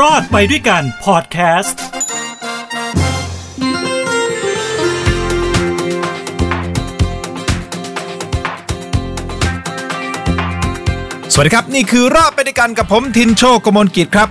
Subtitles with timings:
[0.00, 1.80] รอดไปด้วยกันพอดแคสต์
[11.32, 14.28] สวัสดีครับ นี่คือรอบไปด้วยกันกับผมทินโชคกมลกิจครับ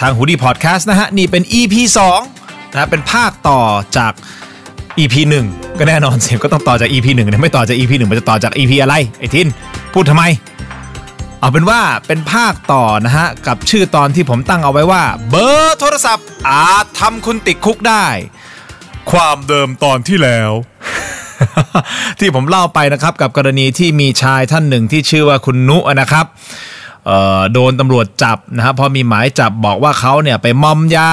[0.00, 1.74] ทางหูดีพอดแคสต์นะฮะ นี่เป็น EP
[2.26, 3.60] 2นะเป็นภาคต่อ
[3.96, 4.12] จาก
[4.98, 5.14] EP
[5.50, 9.48] 1 ก็แน่นอนเสียงก็ต้องต่อจาก EP 1เนี่ยไม่ต่อจาก EP 1 มันจะต่อจาก EP อะไร ไอ้ทิน
[9.92, 10.24] พูดทำไม
[11.40, 18.06] เอาเป็นว่าเป็นภาคต่อนะฮะ กับชื่อตอนที่ผมตั้งเอาไว้ว่า เบอร์โทรศัพท์ อาจทำคุณติดคุกได้
[19.10, 20.50] ความเดิมตอนที่แล้ว
[22.18, 26.26] ที่ผมเล่าไปนะครับ กับกรณีที่มีชายท่านหนึ่งที่ชื่อว่าคุณนุนะครับ
[27.06, 31.10] เอ่อโดนตำรวจจับนะฮะพอมีหมายจับบอกว่าเขาเนี่ยไปมอมยา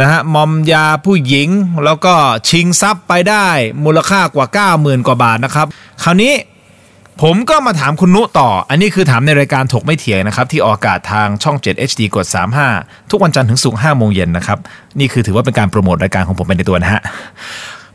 [0.00, 1.48] นะฮะมอมยาผู้หญิง
[1.84, 2.14] แล้วก็
[2.48, 3.46] ชิงทรัพย์ไปได้
[3.84, 5.66] มูลค่ากว่า 90,000 กว่าบาทนะครับ
[6.02, 6.32] คราวนี้
[7.22, 12.26] ผมก็มาถามคุณนุต่อ อันนี้คือถามในรายการถกไม่เถียงนะครับ ที่ออกอากาศทางช่อง 7 HD กด
[12.68, 14.58] 35 ทุกวันจันทร์ถึงศุกร์5โมงเย็นนะครับ
[14.98, 17.02] นี่คือถือว่าเป็นการโปรโมทรายการของผมเป็นในตัวนะฮะ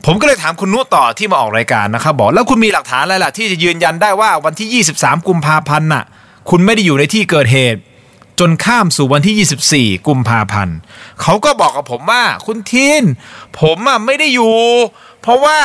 [0.06, 6.04] ผมก็เลยถามคุณนุต่อที่มาออกรายการนะครับ บอกแล้วคุณมีหลักฐานอะไรล่ะ ที่จะยืนยันได้ว่าวันที่ 23 กุมภาพันธ์น่ะ
[6.50, 7.82] คุณไม่ได้อยู่ในที่เกิดเหตุ
[8.40, 10.76] จนข้ามสู่วันที่ 24 กุมภาพันธ์
[11.22, 13.04] เขาก็บอกกับผมว่า คุณทิน
[13.60, 14.56] ผมอะไม่ได้อยู่
[15.22, 15.58] เพราะว่า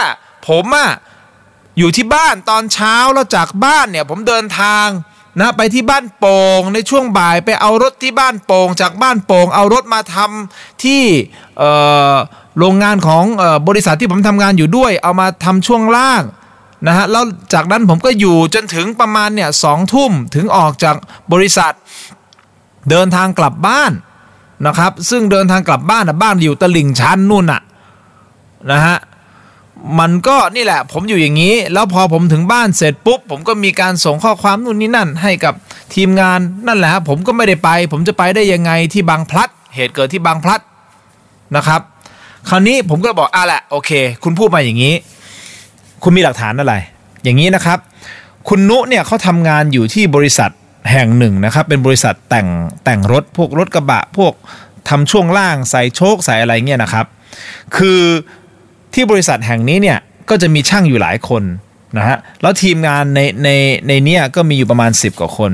[0.48, 0.90] ผมอะ
[1.78, 4.88] อยู่ที่บ้านตอนเช้าแล้วจากบ้านเนี่ยผมเดินทาง
[5.40, 11.02] นะไปที่บ้านโป่งในช่วงบ่ายไปเอารถที่บ้านโป่งจากบ้านโป่งเอารถมาทำที่
[12.58, 16.22] โรงงานของออบริษัทที่ผมทำงานอยู่ด้วย เอามาทำช่วงล่าง
[16.86, 20.96] นะฮะแล้วจากนั้นผมก็อยู่จนถึงประมาณเนี่ยสองทุ่มถึงออกจาก
[21.32, 21.72] บริษัท
[22.90, 23.92] เดินทางกลับบ้าน
[24.66, 27.62] นะครับ ซึ่งเดินทางกลับบ้านนะบ้านอยู่ตลิ่งชันนู่นน่ะ
[28.72, 28.96] นะฮะ
[30.00, 35.54] มันก็นี่แหละ ผมอยู่อย่างนี้ แล้วพอผมถึงบ้านเสร็จปุ๊บ ผมก็มีการส่งข้อความนู่นนี่นั่น ให้กับ
[35.94, 40.60] ทีมงานนั่นแหละครับผมก็ไม่ได้ไป ผมจะไปได้ยังไงที่บางพลัด เหตุเกิดที่บางพลัด
[41.56, 41.80] นะครับ
[42.48, 43.90] คราวนี้ผมก็บอกอะแหละโอเค
[44.22, 44.94] คุณพูดมาอย่างนี้
[46.02, 46.74] คุณมีหลักฐานอะไร
[47.24, 47.78] อย่างนี้นะครับ
[48.48, 50.50] คุณนุเนี่ยเขาทำงานอยู่ที่บริษัท
[50.92, 52.48] แห่งหนึ่งนะครับ เป็นบริษัทแต่ง
[52.84, 54.32] แต่งรถพวกรถกระบะพวก
[54.88, 57.06] ทำช่วงล่างใส่โชคใส่อะไรเงี้ยนะครับ
[57.76, 58.00] คือ
[58.94, 59.98] ที่บริษัทแห่งนี้เนี่ย
[60.30, 61.42] ก็จะมีช่างอยู่หลายคน
[61.96, 63.48] นะฮะแล้วทีมงานในใน
[63.88, 65.52] ในเนี้ยก็มีอยู่ประมาณ 10 กว่าคน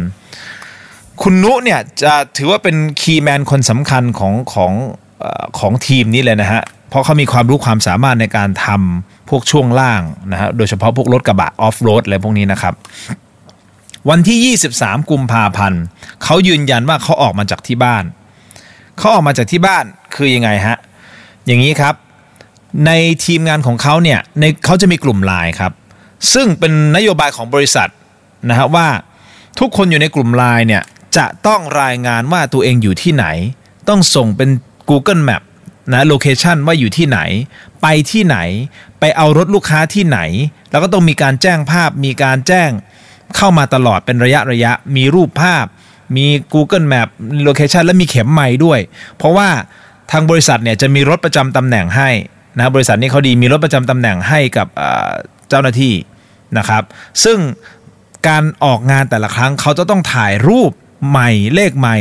[1.23, 4.73] คุณนุเนี่ยจะถือว่าเป็นคีย์แมนคนสำคัญของของ
[5.23, 5.25] อ
[5.59, 10.03] ของทีมนี้เลยนะฮะ เพราะเขามีความรู้ความสามารถในการทำพวกช่วงล่าง
[10.33, 12.75] นะฮะ โดยเฉพาะพวกรถกระบะออฟโรดอะไรพวกนี้นะครับ
[14.11, 15.83] วันที่ 23 กุมภาพันธ์
[16.25, 18.05] เขายืนยันว่าเขาออกมาจากที่บ้าน
[18.99, 19.85] เขาออกมาจากที่บ้าน
[20.15, 20.77] คือยังไงฮะ
[21.47, 21.95] อย่างนี้ครับ
[22.87, 22.91] ใน
[23.25, 25.73] ทีมงานของเขาเนี่ยในเขาจะมีกลุ่มไลน์ครับ
[26.33, 27.91] ซึ่งเป็นนโยบายของบริษัท
[28.49, 28.89] นะฮะว่า
[29.59, 30.83] ทุกคนอยู่ในกลุ่มไลน์เนี่ย
[31.17, 33.27] จะต้องรายงานว่าตัวเองอยู่ที่ไหน
[33.89, 34.51] ต้องส่งเป็น
[34.91, 35.43] Google Map
[35.93, 37.21] นะโลเคชันว่าอยู่ที่ไหน
[37.83, 38.39] ไปที่ไหน
[39.01, 40.19] ไปเอารถลูกค้าที่ไหน
[40.71, 42.71] แล้วก็ต้องมีการแจ้งภาพ มีการแจ้ง
[43.37, 45.65] เข้ามาตลอดเป็นระยะระยะ มีรูปภาพ
[46.17, 47.09] มี Google Map
[47.45, 48.81] โลเคชันและมีเข็มไม้ด้วย
[49.17, 49.49] เพราะว่า
[50.11, 52.11] ทางบริษัทเนี่ยจะมีรถประจำตำแหน่งให้
[52.57, 55.11] นะบริษัทนี้เขาดีมีรถประจำตำแหน่งให้กับเอ่อ
[55.49, 55.95] เจ้าหน้าที่
[56.59, 56.83] นะครับ
[57.25, 57.39] ซึ่ง
[58.29, 60.73] การออกงานแต่ละครั้งเขาจะต้องถ่ายรูป
[61.09, 61.99] ใหม่เลขใหม่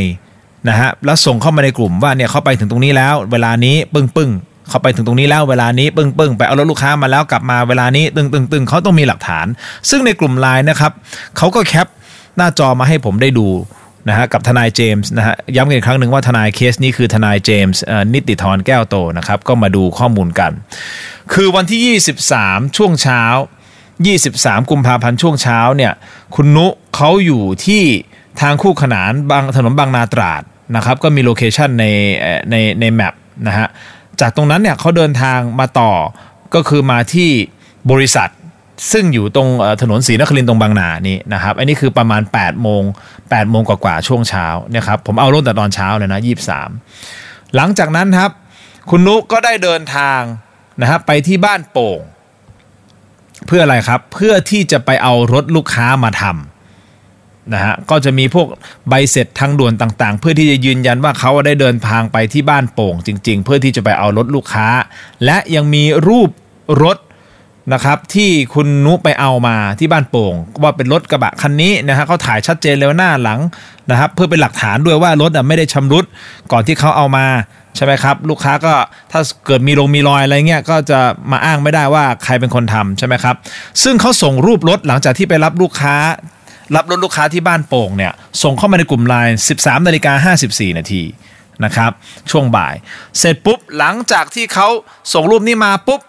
[0.70, 4.32] นะฮะแล้วส่งเข้ามาในกลุ่มว่าเนี่ยเขาไปถึงตรงนี้แล้ว เวลานี้ปึ้งปึ้ง
[4.70, 9.46] เขาไปถึงตรงนี้แล้วเวลานี้ปึ้งปึ้งไปเอารถลูกค้ามาแล้วกลับมาเวลานี้ตึงตึงตึงเขาต้องมีหลักฐาน
[9.90, 10.92] ซึ่งในกลุ่มไลน์นะครับ
[11.38, 11.88] เขาก็แคป
[12.38, 13.48] หน้าจอมาให้ผมได้ดู
[14.08, 17.84] นะฮะกับทนายเจมส์นะฮะย้ำกันอีกครั้งหนึ่งว่าทนายเคสนี้คือทนายเจมส์
[18.14, 20.52] นิติธรแก้วโตนะครับก็มาดูข้อมูลกัน
[21.34, 22.00] คือวันที่
[22.30, 23.24] 23 ช่วงเช้า
[23.94, 25.94] 23 กุมภาพันธ์ช่วงเช้าเนี่ย
[26.36, 27.84] คุณนุเขาอยู่ที่
[28.42, 30.42] ทางคู่ขนานบางถนนบางนาตราด
[30.76, 31.86] นะครับก็มีโลเคชันใน
[32.50, 33.14] ในในแมป
[33.48, 33.68] นะฮะ
[34.20, 35.94] จากตรงนั้นเนี่ยเขาเดินทางมาต่อ
[36.56, 37.30] ก็คือมาที่
[37.92, 38.30] บริษัท
[38.92, 39.48] ซึ่งอยู่ตรง
[39.82, 42.84] ถนนศรีนครินตรงบางนานี่นะครับอันนี้คือประมาณ8โมง
[43.18, 46.20] 8โมงกว่าๆช่วงเช้านะครับผมเอารุ่นแต่ตอนเช้าเลยนะ
[46.88, 48.32] 23หลังจากนั้นครับ
[48.90, 50.22] คุณนุก็ได้เดินทาง
[50.82, 52.00] นะครับไปที่บ้านโป่ง
[53.48, 58.48] เพื่ออะไรครับเพื่อที่จะไปเอารถลูกค้ามาทำนะฮะก็จะมีพวก
[58.90, 64.68] ใบเสร็จทางด่วนต่างๆ เพื่อที่จะยืนยันว่าเขาได้เดินทางไปที่บ้านโป่ง จริง ๆ เพื่อที่จะไปเอารถลูกค้า
[65.26, 66.30] และยังมีรูป
[66.84, 66.98] รถ
[67.74, 73.40] นะครับที่คุณนุไปเอามาที่บ้านโป่ง ว่าเป็นรถกระบะคันนี้นะฮะเขาถ่ายชัดเจนเลยว่าหน้าหลัง
[73.90, 76.06] นะครับเพื่อเป็นหลักฐานด้วยว่ารถอะไม่ได้ชำรุด
[76.52, 77.26] ก่อนที่เขาเอามา
[77.76, 78.74] ใช่ไหมครับ ลูกค้าก็
[79.12, 81.00] ถ้าเกิดมีลงมีรอยอะไรเงี้ยก็จะ
[81.32, 83.36] มาอ้างไม่ได้ว่าใครเป็นคนทำใช่ไหมครับ
[83.84, 85.96] ซึ่งเขาส่งรูปรถหลังจากที่ไปรับลูกค้า
[86.76, 88.14] รับรถลูกค้าที่บ้านโป่งเนี่ย
[88.44, 91.04] ส่งเข้ามาในกลุ่มไลน์13นาฬิกา54 นาที
[91.66, 91.92] นะครับ
[92.32, 92.76] ช่วงบ่าย
[93.20, 94.68] เสร็จปุ๊บหลังจากที่เขา
[95.14, 96.02] ส่งรูปนี้มาปุ๊บ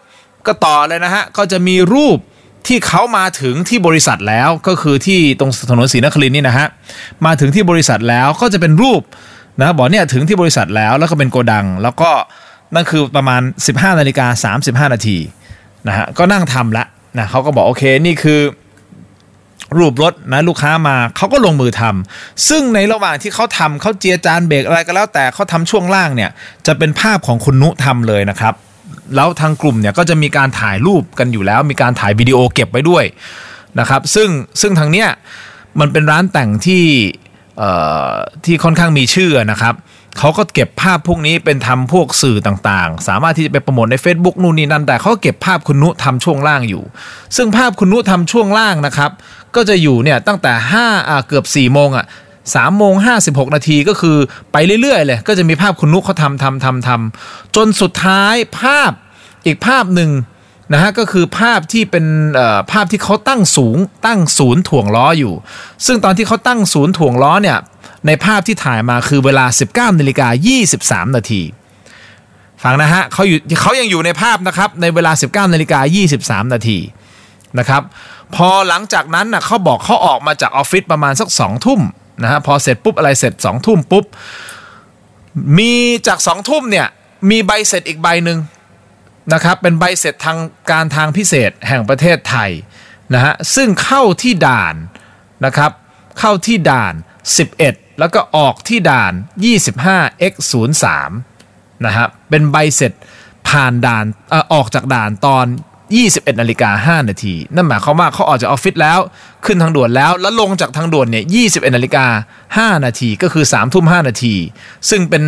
[0.46, 2.18] ก็ต่อเลยนะฮะ ก็จะมีรูป
[2.66, 6.66] ที่เขามาถึงที่บริษัทแล้วก็คือที่ตรงถนนศรีนครินนี่นะฮะ
[7.26, 9.02] มาถึงที่บริษัทแล้วก็จะเป็นรูป
[9.60, 12.10] นะบอกเนี่ยถึงที่บริษัทแล้วแล้วก็เป็นโกดัง แล้วก็
[12.74, 14.52] นั่นคือประมาณ 15นาฬิกา
[14.86, 15.18] 35 นาที
[15.88, 16.84] นะฮะก็นั่งทำละ
[17.18, 18.40] นะเขาก็บอกโอเคนี่คือ
[19.78, 26.30] รูปรถนะลูกค้ามาเขาก็ลงมือทำซึ่งในระหว่างที่เขาทำเขาเจียจานเบรกอะไรก็แล้วแต่เขาทำช่วงล่างเนี่ย
[26.66, 28.54] จะเป็นภาพของคุณนุทำเลยนะครับ
[29.16, 33.04] แล้วทางกลุ่มเนี่ยก็จะมีการถ่ายรูปกันอยู่แล้ว มีการถ่ายวิดีโอเก็บไว้ด้วย
[33.80, 34.28] นะครับซึ่ง
[34.60, 35.08] ซึ่งทางเนี้ย
[35.80, 36.84] มันเป็นร้านแต่งที่
[38.44, 39.74] ที่ค่อนข้างมีชื่อนะครับ
[40.18, 46.82] เขาก็เก็บภาพพวกนี้เป็นทำพวกสื่อต่างๆ สามารถที่จะไปโปรโมทใน Facebook นู่นนี่นั่นแต่เขาเก็บภาพคุณนุทำช่วงล่างอยู่
[47.36, 49.10] ซึ่งภาพคุณนุทำช่วงล่างนะครับ
[49.54, 52.06] ก็จะอยู่เนี่ยตั้งแต่5อ่าเกือบ4ี่โมงอะ
[52.54, 54.16] สามโมงห้าสิบหกนาทีก็คือ
[54.52, 58.92] ไปเรื่อยๆเลยก็จะมีภาพคุณนุกเขาทำทำทำทำจนสุดท้ายภาพ
[59.46, 60.10] อีกภาพหนึ่ง
[60.72, 62.04] นะฮะก็คือภาพที่เป็น
[62.72, 63.76] ภาพที่เขาตั้งสูง
[64.06, 65.34] ตั้งศูนย์ถ่วงล้ออยู่
[65.86, 67.58] ซึ่งตอนที่เขาตั้งศูนย์ถ่วงล้อเนี่ย
[68.06, 70.28] ในภาพที่ถ่ายมาคือเวลา 19นาฬิกา
[70.72, 71.42] 23 นาที
[72.62, 75.78] ฟังนะฮะเขาอยู่เขายังอยู่ในภาพนะครับในเวลา 19นาฬิกา
[76.16, 76.78] 23 นาที
[77.58, 77.82] นะครับ
[78.34, 81.80] พอหลังจากนั้นนะเขาบอกเขาออกมาจากออฟฟิศประมาณสัก2ทุ่ม
[82.22, 84.04] นะฮะพอเสร็จปุ๊บอะไรเสร็จ2ทุ่มปุ๊บ
[85.58, 85.72] มี
[86.06, 86.86] จาก2ทุ่มเนี่ย
[87.30, 88.38] มีใบเสร็จอีกใบหนึ่ง
[89.32, 90.38] นะครับ เป็นใบเสร็จทาง
[90.70, 92.50] การทางพิเศษแห่งประเทศไทย
[93.14, 94.74] นะฮะซึ่งเข้าที่ด่าน
[95.44, 95.70] นะครับ
[96.18, 96.94] เข้าที่ด่าน
[97.46, 99.12] 11 แล้วก็ออกที่ด่าน
[99.54, 100.84] 25x03
[101.86, 102.92] นะฮะเป็นใบเสร็จ
[103.48, 105.46] ผ่านด่านอออกจากด่านตอน
[105.98, 108.98] 21นาฬิกา5นาทีนั่นหมายความว่าเขาออกจากออฟฟิศแล้ว
[109.44, 112.06] ขึ้นทางด่วนแล้ว แล้วลงจากทางด่วนเนี่ย21นาฬิกา
[112.76, 114.34] 5นาทีก็คือ3ทุ่ม5นาที
[114.90, 115.22] ซึ่งเป็น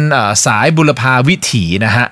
[0.46, 2.06] สายบุรพาวิถีนะฮะ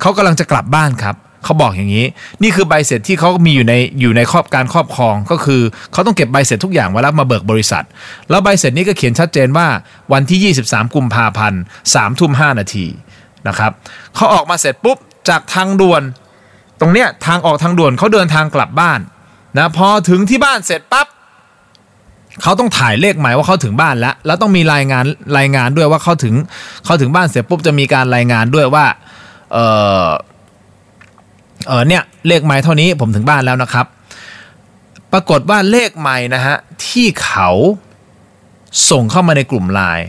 [0.00, 2.06] เขากำลังจะกลับบ้านครับเขาบอกอย่างนี้
[2.42, 5.60] นี่คือใบเสร็จที่เขามีอยู่ในอยู่ในครอบการครอบครองก็คือ
[5.92, 7.84] เขาต้องเก็บใบเสร็จทุกอย่างไว้แล้วมาเบิกบริษัท
[8.30, 9.66] แล้วใบเสร็จนี้ก็เขียนชัดเจนว่า
[10.12, 11.60] วันที่ 23 กุมภาพันธ์
[11.90, 12.86] 3ทุ่ม5นาที
[13.48, 13.72] นะครับ
[14.14, 14.98] เขาออกมาเสร็จปุ๊บ
[15.28, 16.02] จากทางด่วน
[16.80, 19.00] ตรงเนี้ยทางออกทางด่วนเขาเดินทางกลับบ้าน
[19.58, 21.06] นะพอถึงที่บ้านเสร็จปั๊บ
[22.42, 25.04] เขาต้องถ่ายเลขหมายว่าเขาถึงบ้านแล้ว แล้วต้องมีรายงาน
[25.38, 26.34] รายงานด้วยว่าเขาถึง
[26.84, 28.86] เขาถึงบ้านเสร็จปุ๊บจะมีการรายงานด้วยว่า
[29.52, 29.58] เอ
[30.04, 30.06] อ
[31.66, 33.86] เออเนี่ยเลขไม้เท่านี้ผมถึงบ้านแล้วนะครับ
[35.12, 37.50] ปรากฏว่าเลขไม้นะฮะที่เขา
[38.90, 40.08] ส่งเข้ามาในกลุ่มไลน์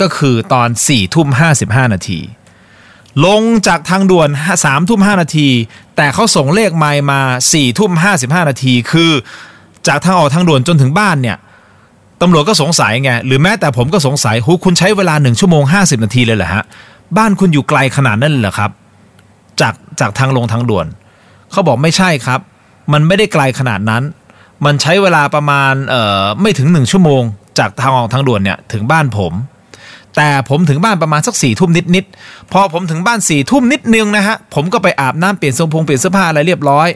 [0.00, 2.20] ก็คือตอน4ี่ทุ่มห้าสิบห้านาที
[3.24, 4.28] ลงจากทางด่วน
[4.64, 5.48] สามทุ่มห้านาที
[5.96, 7.20] แต่เขาส่งเลขไม้มา
[7.50, 9.10] 4ทุ่มห้าสิบห้านาที คือ
[9.86, 11.36] จากทางออกทางด่วนจนถึงบ้านเนี่ย
[12.22, 16.64] ตำรวจก็สงสัยไง หรือแม้แต่ผมก็สงสัยหูคุณใช้เวลาหนึ่งชั่วโมง 50 นาทีเลยเหรอฮะ
[17.16, 18.70] บ้านคุณอยู่ไกลขนาดนั้นเหรอครับ
[19.60, 20.86] จากจากทางลงทางด่วน
[21.50, 22.40] เขาบอกไม่ใช่ครับ
[22.92, 24.02] มันไม่ได้ไกลขนาดนั้น
[24.64, 27.22] มันใช้เวลาประมาณเอ่อไม่ถึงหนึ่งชั่วโมง
[27.58, 29.32] จากทางออกทางด่วนเนี่ยถึงบ้านผม
[30.16, 32.04] แต่ผมถึงบ้านประมาณสักสี่ทุ่มนิดนิด
[32.52, 36.88] พอผมถึงบ้านสี่ทุ่มนิดนึงนะฮะผมก็ไปอาบน้ำเปลี่ยนทรงพงเปลี่ยนเสื้อผ้าอะไรเรียบร้อย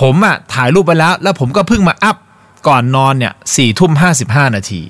[0.00, 2.16] ผมอะ่ะถ่ายรูปไปแล้ว แล้วผมก็เพิ่งมาอัพ
[2.68, 4.82] ก่อนนอนเนี่ยสี่ทุ่มห้าสิบห้านาที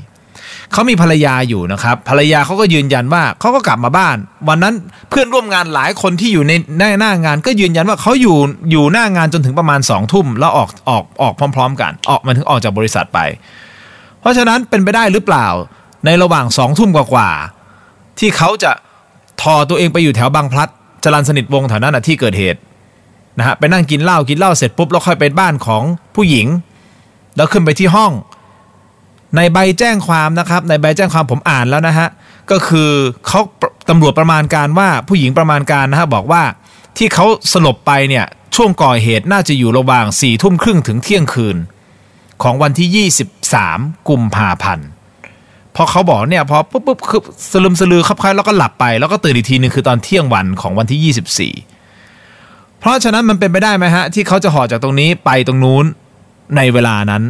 [0.73, 4.17] เขามีภรรยาอยู่นะครับ ภรรยาเขาก็ยืนยันว่าเขาก็กลับมาบ้าน
[4.49, 4.75] วันนั้น
[5.11, 8.37] เพื่อนร่วมงานหลายคนที่อยู่ในหน้าหน้างาน ก็ยืนยันว่าเขาอยู่
[8.71, 13.19] อยู่หน้างานจนถึงประมาณสองทุ่มแล้วออกออกออกพร้อม ๆ กัน ออกมาถึงออกจากบริษัทไป
[14.21, 15.47] เพราะฉะนั้นเป็นไปได้หรือเปล่า
[16.05, 17.58] ในระหว่างสองทุ่มกว่าๆ
[18.19, 18.73] ที่เขาจะ
[19.43, 20.69] ทอตัวเองไปอยู่แถวบางพลัด
[21.05, 22.61] จรันสนิทวงแถวนั้นที่เกิดเหตุ
[23.39, 25.83] นะฮะไปนั่งกินเหล้ากินเหล้าเสร็จปุ๊บแล้วค่อยไปบ้านของ
[26.15, 26.47] ผู้หญิง
[27.37, 28.13] แล้วขึ้นไปที่ห้อง
[29.37, 32.09] ในใบแจ้งความนะครับ ในใบแจ้งความผมอ่านแล้วนะฮะ
[32.51, 32.91] ก็คือ
[33.27, 33.41] เขา
[33.89, 36.43] ตำรวจประมาณการว่าผู้หญิงประมาณการนะฮะบอกว่า
[36.97, 38.25] ที่เขาสลบไปเนี่ย
[38.57, 41.57] ช่วงก่อเหตุน่าจะอยู่ระหว่าง4ี่ทุ่มครึ่งถึงเที่ยงคืน
[42.43, 43.09] ของวันที่
[43.55, 44.89] 23 กุมภาพันธ์
[45.81, 47.21] พอเขาบอกเนี่ยพอปุ๊บปุ๊บคือ
[47.53, 55.85] สลืมสลือคับคล้ายแล้วก็หลับไปแล้วก็ตื่นอีกทีนึงคือตอนเที่ยงวันของวันที่ 24 เพราะฉะนั้นมันเป็นไปได้ไหมฮะ ที่เขาจะห่อจากตรงนี้ไปตรงนู้น
[56.57, 57.23] ในเวลานั้น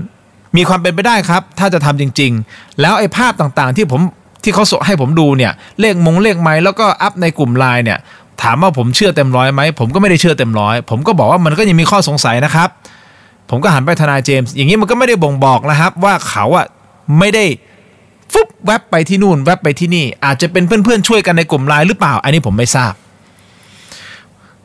[0.57, 4.01] มีความเป็นไปได้ครับ ถ้าจะทำจริง ๆ แล้วไอ้ภาพต่างๆที่ผม
[4.43, 7.99] ที่เขาส่งให้ผมดูเนี่ยเลขมงเลขไม้แล้วก็อัพในกลุ่มไลน์เนี่ย
[8.43, 12.69] ถามว่าผมเชื่อเต็มร้อยไหมผมก็ไม่ได้เชื่อเต็มร้อยผมก็บอกว่ามันก็ยังมีข้อสงสัยนะครับ
[13.51, 16.67] ผมก็หันไปทนายเจมส์อย่างนี้มันก็ไม่ได้บ่งบอกนะครับ ว่าเขาอะ
[17.19, 17.45] ไม่ได้
[18.33, 22.93] ฟุบแวบไปที่นู่นแวบไปที่นี่ อาจจะเป็นเพื่อนๆช่วยกันในกลุ่มไลน์หรือเปล่า อันนี้ผมไม่ทราบ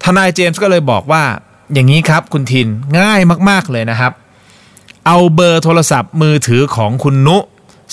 [0.03, 1.23] ทนายเจมส์ก็เลยบอกว่า
[1.73, 2.67] อย่างนี้ครับคุณทิน
[2.99, 4.11] ง่ายมาก ๆเลยนะครับ
[5.07, 7.37] เอาเบอร์โทรศัพท์มือถือของคุณนุ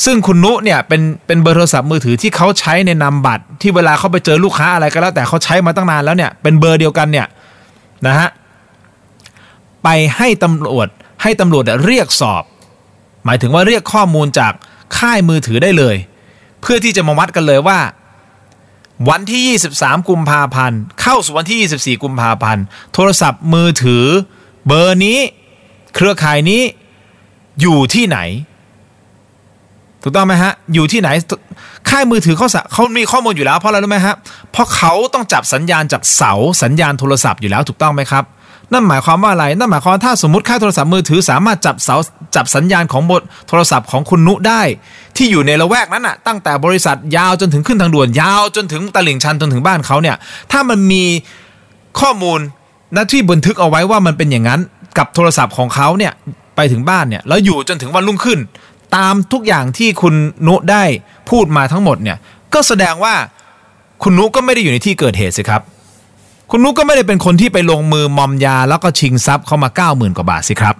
[0.04, 7.26] ซึ่งคุณนุเนี่ยเป็นเป็นเบอร์โทรศัพท์มือถือที่เขาใช้ในนามบัตร ที่เวลาเขาไปเจอลูกค้าอะไรก็แล้ว แต่เขาใช้มาตั้งนานแล้วเนี่ยเป็นเบอร์เดียวกันเนี่ย
[8.06, 8.28] นะฮะ
[9.82, 10.88] ไปให้ตำรวจ
[11.22, 12.44] ให้ตำรวจเรียกสอบ
[13.24, 14.52] หมายถึงว่าเรียกข้อมูลจาก
[14.98, 15.96] ค่ายมือถือได้เลย
[16.60, 17.78] เพื่อที่จะมาวัดกันเลยว่า
[19.08, 24.04] วันที่ 23 กุมภาพันธ์เข้าสู่วันที่ 24 กุมภาพันธ์โทรศัพท์มือถือ
[24.66, 25.18] เบอร์นี้
[25.94, 26.62] เครือข่ายนี้
[27.60, 28.18] อยู่ที่ไหน
[30.02, 31.08] ถูกต้องไหมฮะ อยู่ที่ไหน
[31.90, 34.16] ค่ายมือถือเขาเขามีข้อมูลอยู่แล้วเพราะอะไรรู้ไหมฮะ
[34.52, 36.32] เพราะเขาต้องจับสัญญาณจากเสา
[36.62, 38.24] สัญญาณโทรศัพท์อยู่แล้วถูกต้องไหมครับ
[38.72, 41.96] นั่นหมายความว่าอะไร นั่นหมายความถ้าสมมติค่ายโทรศัพท์มือถือสามารถจับเสา
[42.36, 44.62] จับสัญญาณของบทโทรศัพท์ของคุณนุได้
[45.16, 50.16] ที่อยู่ในละแวกนั้นน่ะตั้งแต่บริษัทยาวจนถึงขึ้นทางด่วนยาวจนถึงตลิ่งชันจนถึงบ้านเขาเนี่ย
[50.52, 51.04] ถ้ามันมี
[52.00, 52.40] ข้อมูล
[52.96, 54.60] นะที่บันทึกเอาไว้ว่ามันเป็นอย่างนั้น
[54.98, 56.12] กับโทรศัพท์ของเขาเนี่ย
[56.56, 58.38] ไปถึงบ้านเนี่ยแล้วอยู่จนถึงวันรุ่งขึ้น
[58.96, 60.14] ตามทุกอย่างที่คุณ
[60.46, 60.84] นุได้
[61.30, 62.18] พูดมาทั้งหมดเนี่ย
[62.54, 63.14] ก็แสดงว่า
[64.02, 65.62] คุณนุก็ไม่ได้อยู่ในที่เกิดเหตุสิครับ
[66.50, 70.74] คุณนุก็ไม่ได้เป็นคนที่ไปลงมือมอมยาแล้วก็ชิงทรัพย์เขามา9ก้าหมื่นกว่าบาทสิครับ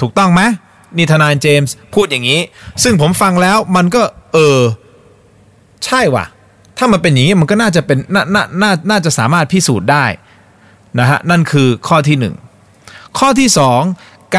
[0.00, 0.40] ถูกต้องไหม
[0.96, 2.40] นี่ทนายเจมส์พูดอย่างนี้
[2.82, 4.02] ซึ่งผมฟังแล้วมันก็
[4.32, 4.60] เออ
[5.84, 6.24] ใช่ว่ะ
[6.78, 10.04] ถ้ามันเป็นอย่างนี้มันก็น่าจะเป็นน่าน่าน่าน่าจะสามารถพิสูจน์ได้
[10.98, 12.34] นะฮะนั่นคือข้อที่หนึ่ง
[13.18, 13.80] ข้อที่สอง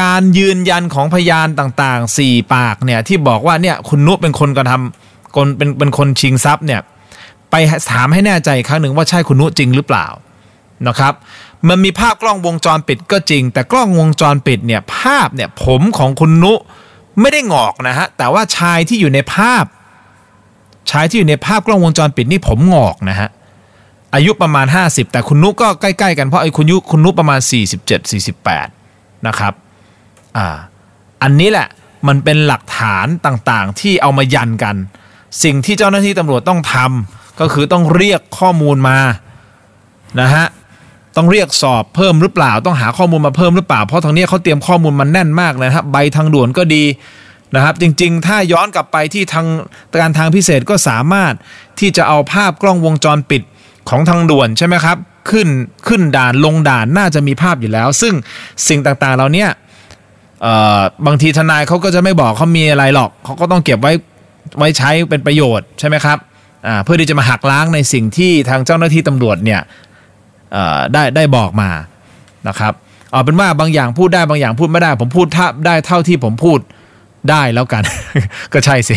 [0.00, 6.80] การยืนยันของพยานต่างๆ 4 ปากเนี่ยที่บอกว่าเนี่ยคุณนุเป็นคนกระทำคนเป็นเป็นคนชิงทรัพย์เนี่ย
[7.50, 7.54] ไป
[7.90, 10.06] ถามให้แน่ใจครั้งหนึ่งว่าใช่คุณนุจริงหรือเปล่า
[10.86, 11.14] นะครับ
[11.68, 16.54] มันมีภาพกล้องวงจรปิดก็จริง แต่กล้องวงจรปิดเนี่ยภาพเนี่ยผมของคุณนุ
[17.20, 19.64] ไม่ได้งอกนะฮะแต่ว่าชายที่อยู่ในภาพ
[20.90, 23.28] ชายที่อยู่ในภาพกล้องวงจรปิดนี่ผมงอกนะฮะ
[24.14, 27.40] อายุประมาณ 50 แต่คุณนุก็ใกล้ๆกันเพราะไอ้คุณยุคุณนุประมาณ
[28.12, 29.52] 47-48 นะครับ
[30.36, 30.56] อ่า
[31.22, 31.68] อันนี้แหละ
[32.08, 34.76] มันเป็นหลักฐานต่างๆ ที่เอามายันกัน
[35.42, 38.98] สิ่งที่เจ้าหน้าที่ตำรวจต้องทำก็คือต้องเรียกข้อมูลมา
[40.20, 40.46] นะฮะ
[41.18, 46.84] ต้องเรียกสอบเพิ่มหรือเปล่า ต้องหาข้อมูลมาเพิ่มหรือเปล่า เพราะทางนี้เขาเตรียมข้อมูลมันแน่นมากเลยครับใบทางด่วนก็ดี
[47.54, 49.46] นะครับ จริงๆ ถ้าย้อนกลับไปที่ทาง
[50.00, 51.34] การทางพิเศษก็สามารถ
[51.80, 53.42] ที่จะเอาภาพกล้องวงจรปิด
[53.88, 54.96] ของทางด่วนใช่ไหมครับ
[55.30, 55.48] ขึ้น
[55.88, 58.14] ขึ้นด่านลงด่านน่าจะมีภาพอยู่แล้ว ซึ่ง
[58.68, 59.50] สิ่งต่างๆเราเนี่ย
[61.06, 63.92] บางทีทนายเขาก็จะไม่บอกเขามีอะไรหรอกเขาก็ต้องเก็บไว้
[64.58, 66.18] ไว้ใช้เป็นประโยชน์ใช่ไหมครับ
[66.84, 69.60] เพื่อที่จะมาหักล้างในสิ่งที่ทางเจ้าหน้าที่ตำรวจเนี่ย
[70.92, 71.70] ได้ได้บอกมา
[72.48, 72.72] นะครับ
[73.12, 76.58] เอาเป็นว่าบางอย่างพูดได้บางอย่างพูดไม่ได้ ผมพูดท่าได้เท่าที่ผมพูด
[77.30, 77.82] ได้แล้วกัน
[78.52, 78.96] ก็ใช่สิ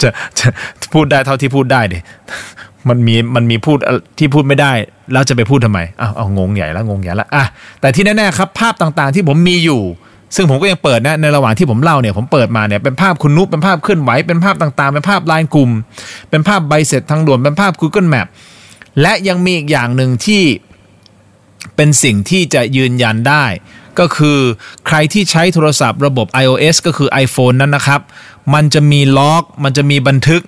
[0.00, 0.46] จะจะ
[0.94, 1.98] พูดได้เท่าที่พูดได้ดิ
[2.88, 3.78] มันมีมันมีพูด
[4.18, 4.72] ที่พูดไม่ได้
[5.12, 7.44] แล้วจะไปพูดทำไมอ้าวเอางงใหญ่แล้วงงใหญ่แล้วอะ
[7.80, 9.82] แต่ที่แน่ๆครับ ภาพต่างๆที่ผมมีอยู่
[10.36, 15.70] ซึ่งผมก็ยังเปิดนะในระหว่างที่ผมเล่าเนี่ยผมเปิดมาเนี่ยเป็นภาพคุณนุ๊เป็นภาพเคลื่อนไหวเป็นภาพต่างๆ เป็นภาพลน์กลุ่ม
[16.30, 18.26] เป็นภาพใบเสร็จทางด่วนเป็นภาพ Google Map
[19.02, 20.42] และยังมีอีกอย่างหนึ่งที่
[21.76, 23.44] เป็นสิ่งที่จะยืนยันได้
[23.98, 24.38] ก็คือ
[24.86, 28.00] ใครที่ใช้โทรศัพท์ระบบ iOS ก็คือ iPhone นั้นนะครับ
[28.54, 30.42] มันจะมีล็อก มันจะมีบันทึก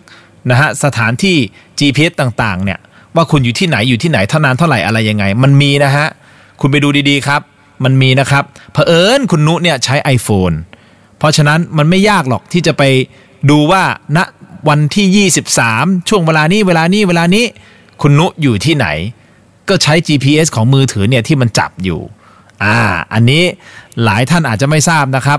[0.50, 1.36] นะฮะสถานที่
[1.78, 2.78] GPS ต่างๆ เนี่ย
[3.14, 6.06] ว่าคุณอยู่ที่ไหนอยู่ที่ไหนเท่านานเท่าไหร่อะไรยังไง มันมีนะฮะ
[6.60, 7.40] คุณไปดูดีๆครับ
[7.84, 10.54] มันมีนะครับเผอิญคุณนุเนี่ยใช้ iPhone
[11.18, 12.82] เพราะฉะนั้นมันไม่ยากหรอกที่จะไป
[13.50, 13.82] ดูว่า
[14.16, 14.24] ณนะ
[14.68, 15.28] วันที่
[15.68, 17.44] 23 ช่วงเวลานี้เวลานี้เวลานี้
[18.02, 18.86] คุณนุอยู่ที่ไหน
[19.70, 22.00] ก็ใช้ GPS ของมือถือเนี่ยที่มันจับอยู่
[22.64, 22.76] อ่า
[23.12, 23.42] อันนี้
[24.04, 25.38] หลายท่านอาจจะไม่ทราบนะครับ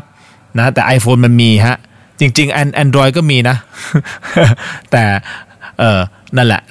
[0.58, 1.78] นะแต่ iPhone มันมีฮะ
[2.20, 3.56] จริงๆ Android ก็มีนะ
[4.92, 5.04] แต่
[5.80, 6.00] เออ
[6.38, 6.62] นั่นแหละ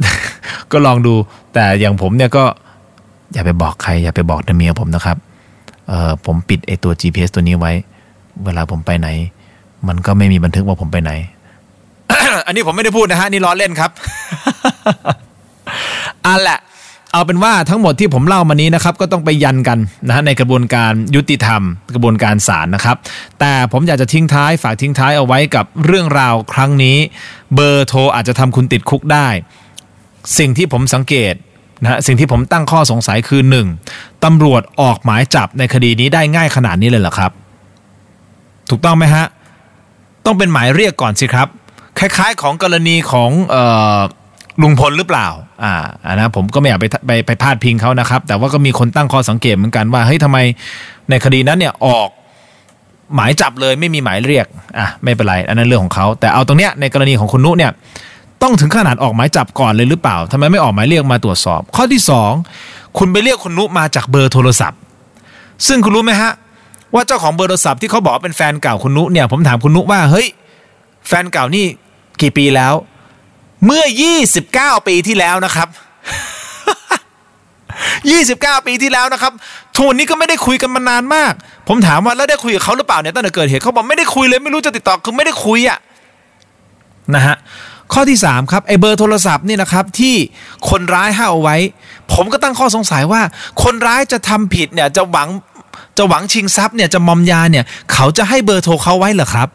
[0.73, 1.15] ก็ลองดู
[1.55, 2.45] แต่อย่างผมเนี่ยก็
[3.33, 5.17] อย่าไปบอกใคร อย่าไปบอกเมียผมนะครับ
[5.89, 7.73] เออผมปิดไอตัว GPS ตัวนี้ไว้
[8.45, 9.09] เวลาผมไปไหน
[9.89, 11.13] มันก็ไม่มีบันทึกว่าผมไปไหน
[12.47, 13.91] อันนี้ผมไม่ได้พูดนะฮะ นี่ล้อเล่นครับ
[16.27, 16.59] อันแหละ
[17.13, 21.63] เอาเป็นว่าทั้งหมดที่ผมเล่ามานี้นะครับก็ต้องไปยันกันนะฮะในกระบวนการยุติธรรม
[21.95, 22.97] กระบวนการศาลนะครับ
[23.41, 26.97] แต่ผมอยากจะทิ้งท้ายฝากทิ้งท้ายเอาไว้กับเรื่องราวครั้งนี้
[27.55, 29.29] เบอร์โทรอาจจะทำคุณติดคุกได้
[30.39, 31.35] สิ่งที่ผมสังเกต
[31.83, 33.67] นะฮะสิ่งที่ผมตั้งข้อสงสัยคือหนึ่ง
[34.25, 37.33] ตำรวจออกหมายจับในคดีนี้ได้ง่ายขนาดนี้เลยเหรอครับ
[38.71, 39.27] ถูกต้องไหมฮะ
[40.25, 41.49] ต้องเป็นหมายเรียกก่อนสิครับ
[41.99, 43.65] คล้ายๆ ของกรณีของเอ่
[43.97, 43.99] อ
[44.63, 45.29] ลุงพลหรือเปล่า
[45.65, 45.75] อ่า
[46.15, 50.39] นะผมก็ไม่อยากไปไปไปพาดพิงเขานะครับ แต่ว่าก็มีคนตั้งข้อสังเกตเหมือนกันว่าเฮ้ยทำไม
[51.11, 52.09] ในคดีนั้นเนี่ยออก
[53.15, 54.47] หมายจับเลยไม่มีหมายเรียก
[54.79, 57.73] อะไม่เป็นไร อันนั้นเรื่องของเขาแต่เอาตรงเนี้ยในกรณีของคุณนุเนี่ย
[58.43, 62.33] ต้องถึงขนาดออกหมายจับก่อนเลยหรือเปล่าทำไมไม่ออกหมายเรียกมาตรวจสอบ ข้อที่สอง
[62.99, 64.79] คุณไปเรียกคุณนุมาจากเบอร์โทรศัพท์
[65.67, 66.33] ซึ่งคุณรู้ไหมฮะ
[66.95, 70.27] ว่าเจ้าของเบอร์โทรศัพท์ที่เขาบอกเป็นแฟนเก่าคุณนุเนี่ยผมถามคุณนุว่าเฮ้ย
[71.09, 71.65] แฟนเก่านี่
[72.23, 72.75] กี่ปีแล้ว
[73.67, 73.85] เมื่อ
[74.35, 75.69] 29 ปีที่แล้วนะครับ
[78.53, 79.33] 29 ปีที่แล้วนะครับ
[79.77, 81.33] ทุนนี้ก็ไม่ได้คุยกันมานานมาก
[81.69, 85.79] ผมถามว่าแล้วได้คุยกับเขาหรือเปล่าเนี่ยตั้งแต่เกิดเหตุเขาบอกไม่ได้คุยเลยไม่รู้จะติดต่อคือไม่ได้คุยอะ
[87.15, 87.37] นะฮะ
[87.93, 90.15] ข้อที่ 3 ครับไอเบอร์โทรศัพท์นี่นะครับที่
[90.71, 91.57] คนร้ายห้าเอาไว้
[92.13, 93.23] ผมก็ตั้งข้อสงสัยว่า
[93.63, 95.29] คนร้ายจะทำผิดเนี่ยจะหวัง
[95.99, 99.49] จะหวังชิงทรัพย์เนี่ยจะมอมยาเนี่ยเขาจะให้เบอร์โทรเขาไว้เหรอครับ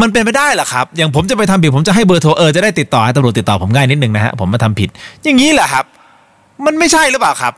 [0.00, 4.88] มันเป็นไปได้เหรอครับ อย่างผมจะไปทำผิดผมจะให้เบอร์โทรเออจะได้ติดต่อให้ตำรวจติดต่อผมง่ายนิดนึงนะฮะผมมาทำผิด
[5.24, 5.84] อย่างนี้แหละครับ
[6.66, 7.54] มันไม่ใช่หรือเปล่าครับ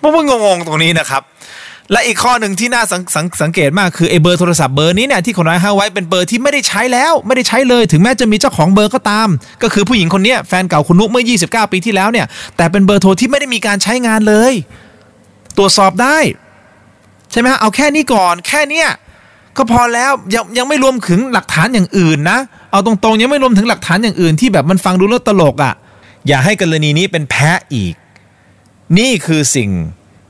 [0.00, 1.22] ผมว่างงๆตรงนี้นะครับ
[1.92, 9.28] และอีกข้อหนึ่งที่น่าสังสงสังเกตมากคือไอ้เบอร์โทรศัพท์เบอร์นี้เนี่ยที่คนร้ายห้าไว้เป็นเบอร์ที่ไม่ได้ใช้แล้ว ไม่ได้ใช้เลย ถึงแม้จะมีเจ้าของเบอร์ก็ตาม
[9.62, 12.26] ก็คือผู้หญิงคนเนี้ยแฟนเก่าคุณนุเมื่อ 29 ปีที่แล้วเนี่ย
[12.56, 14.52] แต่เป็นเบอร์โทรที่ไม่ได้มีการใช้งานเลย
[15.58, 16.18] ตรวจสอบได้
[17.30, 18.88] ใช่ไหมฮะเอาแค่นี้ก่อน แค่เนี้ย
[19.56, 22.38] ก็พอแล้วยังยังไม่รวมถึงหลักฐานอย่างอื่นนะ
[22.70, 25.74] เอาตรงๆ ยังไม่รวมถึงหลักฐานอย่างอื่นที่แบบมันฟังดูแล้วตลกอะ่ะ
[26.28, 27.94] อย่าให้กรณีนี้เป็นแพ้อีก
[28.98, 29.70] นี่คือสิ่ง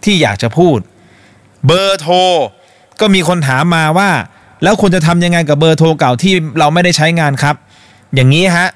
[0.05, 0.79] ที่อยากจะพูด
[1.67, 2.17] เบอร์โทร
[3.01, 4.11] ก็มีคนถามมาว่า
[4.63, 7.55] แล้วคุณจะทำยังไงกับเบอร์โทรเก่าที่เราไม่ได้ใช้งานครับ
[8.15, 8.69] อย่างนี้ฮะ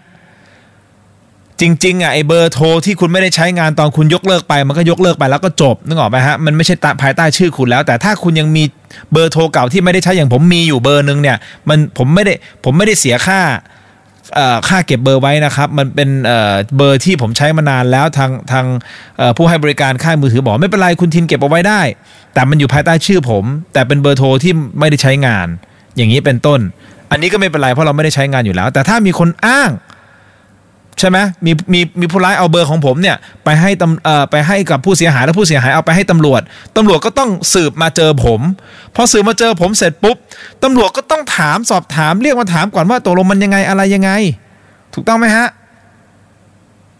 [1.60, 8.64] จริงๆอะไอเบอร์โทรที่คุณไม่ได้ใช้งานตอนคุณยกเลิกไป มันก็ยกเลิกไปแล้วก็จบนึกออกไหมฮะมันไม่ใช่ภายใต้ชื่อคุณแล้ว แต่ถ้าคุณยังมี
[9.12, 11.36] เบอร์โทรเก่าที่ไม่ได้ใช้อย่างผมมีอยู่เบอร์หนึ่งเนี่ย
[11.68, 12.34] มันผมไม่ได้
[12.64, 13.40] ผมไม่ได้เสียค่า
[14.34, 18.66] เอ่อค่าเก็บเบอร์ไว้นะครับ มันเป็นเอ่อเบอร์ที่ผมใช้มานานแล้วทางทาง
[19.36, 21.80] ผู้ให้บริการค่ายมือถือบอกไม่เป็นไรคุณทินเก็บเอาไว้ได้
[22.34, 25.46] แต่มันอยู่ภายใต้ชื่อผม แต่เป็นเบอร์โทรที่ไม่ได้ใช้งาน
[25.96, 26.60] อย่างนี้เป็นต้น
[27.10, 29.70] อันนี้ก็ไม่เป็นไรเพราะเราไม่ได้ใช้งานอยู่แล้ว แต่ถ้ามีคนอ้าง
[31.00, 36.40] ใช่ไหมมีมีมีผู้ร้ายเอาเบอร์ของผมเนี่ยไปให้ตำเอ่อไปให้กับผู้เสียหายแล้วผู้เสียหายเอาไปให้ตำรวจ
[36.76, 38.40] ตำรวจก็ต้องสืบมาเจอผม
[38.94, 40.16] พอสืบมาเจอผมเสร็จปุ๊บ
[40.62, 44.10] ตำรวจก็ต้องถามสอบถามเรียกมาถามก่อนว่าตกลงมันยังไงอะไรยังไง
[44.94, 45.46] ถูกต้องไหมฮะ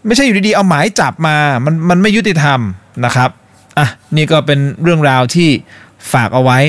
[0.05, 2.59] ไม่ใช่อยู่ดีๆเอาหมายจับมามันมันไม่ยุติธรรม
[3.05, 3.29] นะครับ
[3.77, 5.49] อะนี่ก็เป็นเรื่องราวที่
[6.13, 6.59] ฝากเอาไว้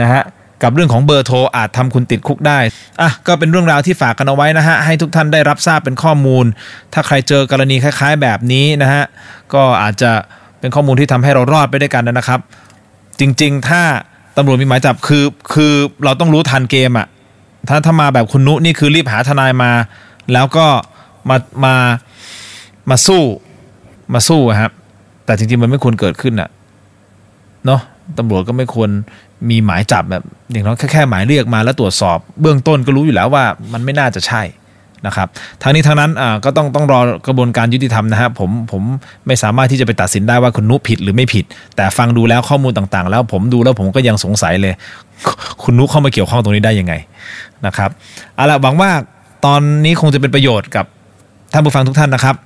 [0.00, 0.22] นะฮะ
[0.62, 2.58] กับเรื่องของเบอร์โทรอาจทำคุณติดคุกได้
[3.00, 6.44] อะก็เป็นเรื่องราวที่ฝากกันเอาไว้นะฮะให้ทุกท่านได้รับทราบเป็นข้อมูล
[6.92, 9.04] ถ้าใครเจอกรณีคล้าย ๆ แบบนี้นะฮะ
[9.54, 10.10] ก็อาจจะ
[10.60, 12.40] เป็นข้อมูลที่ทำให้เรารอดไปด้วยกันนะครับ
[13.20, 13.82] จริงๆ ถ้า
[14.36, 15.72] ตำรวจมีหมายจับคือคือ
[16.04, 17.06] เราต้องรู้ทันเกมอะ
[17.68, 19.72] ถ้าถ้ามาแบบคุณนุนี่คือรีบหาทนายมา
[20.32, 20.66] แล้วก็
[21.28, 21.74] มามา
[22.90, 23.22] มาสู้
[24.14, 24.72] มาสู้อะครับ
[25.24, 26.48] แต่จริงๆมันไม่ควรเกิดขึ้นอะ
[27.66, 27.80] เนาะ
[28.18, 28.90] ตำรวจก็ไม่ควร
[29.50, 30.22] มีหมายจับแบบ
[30.52, 34.42] อย่างน้อยแค่แค่หมายเรียกมาแล้วตรวจสอบ เบื้องต้นก็รู้อยู่แล้วว่ามันไม่น่าจะใช่
[35.06, 35.28] นะครับ
[35.62, 36.10] ทางนี้ทางนั้น
[36.44, 38.82] ก็ต้องต้องรอกระบวนการยุติธรรมนะฮะผมผม
[39.26, 41.44] ไม่สามารถที่จะไปตัดสินได้ว่าคุณนุผิดหรือไม่ผิด
[41.76, 44.74] แต่ฟังดูแล้วข้อมูลต่างๆ แล้วผมดูแล้วผมก็ยังสงสัยเลย
[45.62, 46.94] คุณนุเข้ามาเกี่ยวข้องตรงนี้ได้ยังไง
[47.66, 47.90] นะครับ
[48.34, 48.90] เอาละหวังว่า
[49.44, 50.84] ตอนนี้คงจะเป็นประโยชน์กับ
[51.52, 52.36] ท่านผู้ฟังทุกท่านนะครับ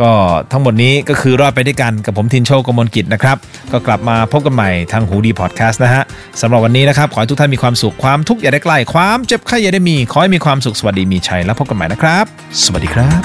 [0.00, 0.10] ก็
[0.52, 3.36] ทั้งหมดนี้ก็คือรอดไปด้วยกันกับผมทินโชคกมลกิจนะครับ
[3.72, 6.02] ก็กลับมาพบกันใหม่ทางหูดีพอดแคสต์นะฮะ
[6.40, 12.24] สำหรับวันนี้นะครับ ขอให้ทุกท่านมีความสุขความทุกข์อย่าได้ใกล้ความเจ็บไข้อย่าได้มี ขอให้มีความสุขสวัสดีมีชัยแล้วพบกันใหม่นะครับ
[12.64, 13.22] สวัสดีครับ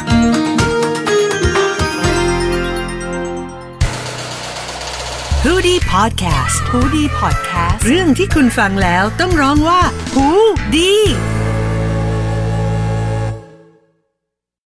[5.46, 9.82] h o ดี้พอดแคสต์ฮูดี้พอดแคสต์ เรื่องที่คุณฟังแล้วต้องร้องว่า
[10.14, 10.28] หู
[10.76, 10.94] ดี